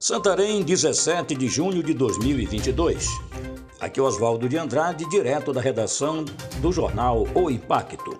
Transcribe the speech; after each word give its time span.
Santarém, 0.00 0.62
17 0.62 1.34
de 1.34 1.48
junho 1.48 1.82
de 1.82 1.92
2022. 1.92 3.08
Aqui 3.80 3.98
é 3.98 4.02
Oswaldo 4.02 4.48
de 4.48 4.56
Andrade, 4.56 5.04
direto 5.10 5.52
da 5.52 5.60
redação 5.60 6.24
do 6.58 6.70
jornal 6.70 7.26
O 7.34 7.50
Impacto. 7.50 8.16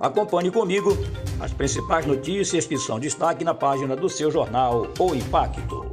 Acompanhe 0.00 0.50
comigo 0.50 0.96
as 1.38 1.52
principais 1.52 2.06
notícias 2.06 2.64
que 2.64 2.78
são 2.78 2.98
destaque 2.98 3.44
na 3.44 3.52
página 3.52 3.94
do 3.94 4.08
seu 4.08 4.30
jornal 4.30 4.86
O 4.98 5.14
Impacto. 5.14 5.92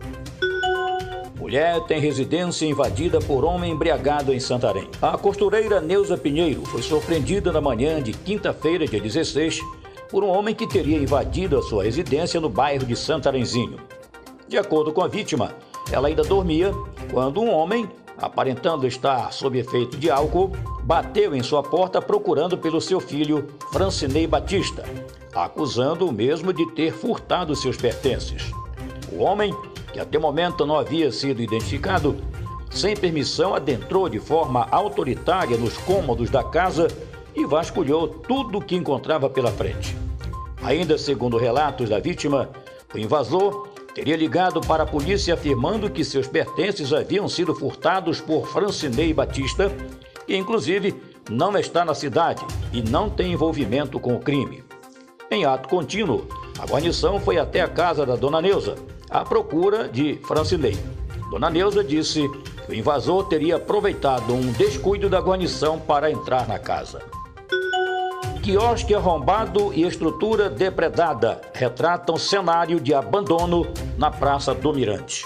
Mulher 1.38 1.82
tem 1.82 2.00
residência 2.00 2.66
invadida 2.66 3.20
por 3.20 3.44
homem 3.44 3.74
embriagado 3.74 4.34
em 4.34 4.40
Santarém. 4.40 4.90
A 5.02 5.18
costureira 5.18 5.82
Neuza 5.82 6.18
Pinheiro 6.18 6.66
foi 6.66 6.82
surpreendida 6.82 7.52
na 7.52 7.60
manhã 7.60 8.02
de 8.02 8.14
quinta-feira, 8.14 8.88
dia 8.88 9.02
16, 9.02 9.60
por 10.10 10.24
um 10.24 10.30
homem 10.30 10.56
que 10.56 10.66
teria 10.66 10.98
invadido 10.98 11.58
a 11.58 11.62
sua 11.62 11.84
residência 11.84 12.40
no 12.40 12.50
bairro 12.50 12.86
de 12.86 12.96
Santarenzinho. 12.96 13.78
De 14.48 14.58
acordo 14.58 14.94
com 14.94 15.02
a 15.02 15.08
vítima, 15.08 15.54
ela 15.92 16.08
ainda 16.08 16.24
dormia 16.24 16.72
quando 17.12 17.42
um 17.42 17.52
homem, 17.52 17.90
aparentando 18.18 18.88
estar 18.88 19.32
sob 19.34 19.60
efeito 19.60 19.98
de 19.98 20.10
álcool, 20.10 20.52
bateu 20.84 21.36
em 21.36 21.44
sua 21.44 21.62
porta 21.62 22.02
procurando 22.02 22.58
pelo 22.58 22.80
seu 22.80 23.00
filho, 23.00 23.48
Francinei 23.74 24.26
Batista, 24.26 24.86
acusando 25.36 26.08
o 26.08 26.12
mesmo 26.14 26.54
de 26.54 26.66
ter 26.72 26.94
furtado 26.94 27.56
seus 27.56 27.76
pertences. 27.76 28.52
O 29.12 29.22
homem, 29.22 29.54
que 29.92 30.00
até 30.00 30.18
o 30.18 30.22
momento 30.22 30.66
não 30.66 30.78
havia 30.78 31.12
sido 31.12 31.42
identificado, 31.42 32.16
sem 32.70 32.96
permissão 32.96 33.54
adentrou 33.54 34.08
de 34.08 34.20
forma 34.20 34.68
autoritária 34.72 35.58
nos 35.58 35.78
cômodos 35.78 36.30
da 36.30 36.44
casa 36.44 36.88
e 37.36 37.46
vasculhou 37.46 38.08
tudo 38.08 38.60
o 38.60 38.62
que 38.62 38.76
encontrava 38.76 39.30
pela 39.30 39.52
frente. 39.52 39.96
Ainda 40.64 40.98
segundo 40.98 41.38
relatos 41.38 41.90
da 41.90 42.00
vítima, 42.00 42.50
o 42.94 42.98
invasor 42.98 43.67
teria 43.98 44.16
ligado 44.16 44.62
para 44.62 44.84
a 44.84 44.86
polícia 44.86 45.34
afirmando 45.34 45.90
que 45.90 46.06
seus 46.06 46.28
pertences 46.28 46.94
haviam 46.94 47.28
sido 47.28 47.56
furtados 47.56 48.22
por 48.22 48.48
Francinei 48.48 49.12
Batista, 49.12 49.72
que 50.28 50.38
inclusive 50.38 50.94
não 51.28 51.58
está 51.58 51.84
na 51.84 51.96
cidade 51.96 52.46
e 52.72 52.84
não 52.84 53.10
tem 53.10 53.34
envolvimento 53.34 54.00
com 54.00 54.14
o 54.14 54.20
crime. 54.20 54.64
Em 55.32 55.46
ato 55.46 55.68
contínuo, 55.68 56.28
a 56.60 56.66
guarnição 56.68 57.20
foi 57.20 57.40
até 57.40 57.62
a 57.62 57.68
casa 57.68 58.06
da 58.06 58.16
dona 58.16 58.40
Neuza, 58.40 58.76
à 59.10 59.26
procura 59.26 59.90
de 59.90 60.20
Francinei. 60.28 60.78
Dona 61.32 61.50
Neuza 61.50 61.84
disse 61.84 62.22
que 62.68 62.74
o 62.74 62.76
invasor 62.76 63.24
teria 63.24 63.56
aproveitado 63.56 64.32
um 64.32 64.52
descuido 64.52 65.10
da 65.10 65.20
guarnição 65.20 65.80
para 65.80 66.12
entrar 66.12 66.48
na 66.48 66.60
casa. 66.60 67.02
Quiosque 68.48 68.96
arrombado 68.96 69.74
e 69.74 69.84
estrutura 69.84 70.50
depredada 70.50 71.42
retratam 71.54 72.16
cenário 72.16 72.80
de 72.80 72.94
abandono 72.94 73.68
na 73.98 74.10
Praça 74.10 74.56
do 74.56 74.72
Mirante. 74.72 75.26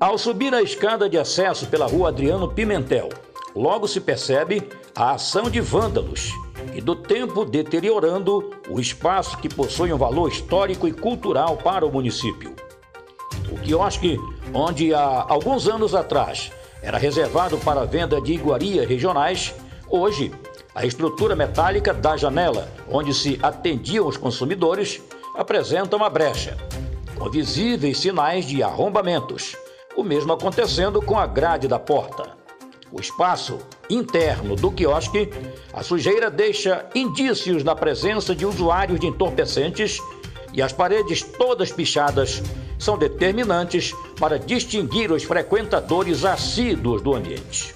Ao 0.00 0.18
subir 0.18 0.52
a 0.52 0.60
escada 0.60 1.08
de 1.08 1.16
acesso 1.16 1.68
pela 1.68 1.86
rua 1.86 2.08
Adriano 2.08 2.48
Pimentel, 2.48 3.08
logo 3.54 3.86
se 3.86 4.00
percebe 4.00 4.68
a 4.96 5.12
ação 5.12 5.48
de 5.48 5.60
vândalos 5.60 6.32
e 6.74 6.80
do 6.80 6.96
tempo 6.96 7.44
deteriorando 7.44 8.50
o 8.68 8.80
espaço 8.80 9.38
que 9.38 9.48
possui 9.48 9.92
um 9.92 9.96
valor 9.96 10.28
histórico 10.28 10.88
e 10.88 10.92
cultural 10.92 11.58
para 11.58 11.86
o 11.86 11.92
município. 11.92 12.52
O 13.48 13.60
quiosque, 13.60 14.18
onde 14.52 14.92
há 14.92 15.24
alguns 15.28 15.68
anos 15.68 15.94
atrás 15.94 16.50
era 16.82 16.98
reservado 16.98 17.58
para 17.58 17.82
a 17.82 17.86
venda 17.86 18.20
de 18.20 18.32
iguarias 18.32 18.88
regionais, 18.88 19.54
hoje 19.88 20.32
a 20.76 20.84
estrutura 20.84 21.34
metálica 21.34 21.94
da 21.94 22.18
janela, 22.18 22.70
onde 22.86 23.14
se 23.14 23.38
atendiam 23.42 24.06
os 24.06 24.18
consumidores, 24.18 25.00
apresenta 25.34 25.96
uma 25.96 26.10
brecha, 26.10 26.54
com 27.14 27.30
visíveis 27.30 27.98
sinais 27.98 28.44
de 28.44 28.62
arrombamentos, 28.62 29.56
o 29.96 30.04
mesmo 30.04 30.34
acontecendo 30.34 31.00
com 31.00 31.18
a 31.18 31.26
grade 31.26 31.66
da 31.66 31.78
porta. 31.78 32.36
O 32.92 33.00
espaço 33.00 33.58
interno 33.88 34.54
do 34.54 34.70
quiosque, 34.70 35.30
a 35.72 35.82
sujeira 35.82 36.30
deixa 36.30 36.84
indícios 36.94 37.64
da 37.64 37.74
presença 37.74 38.34
de 38.34 38.44
usuários 38.44 39.00
de 39.00 39.06
entorpecentes 39.06 39.98
e 40.52 40.60
as 40.60 40.74
paredes 40.74 41.22
todas 41.22 41.72
pichadas 41.72 42.42
são 42.78 42.98
determinantes 42.98 43.94
para 44.20 44.38
distinguir 44.38 45.10
os 45.10 45.24
frequentadores 45.24 46.22
assíduos 46.22 47.00
do 47.00 47.14
ambiente 47.14 47.74